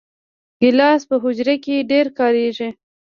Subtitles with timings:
[0.59, 2.69] ګیلاس په حجره کې ډېر کارېږي.